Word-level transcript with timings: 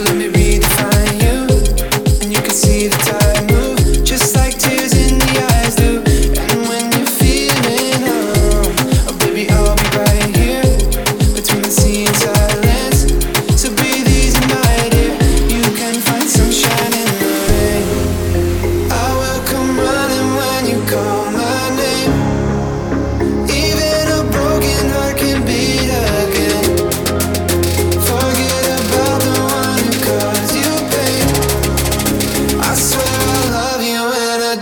let 0.00 0.16
me 0.16 0.28
be. 0.30 0.41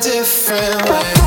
different 0.01 0.89
way. 0.89 1.20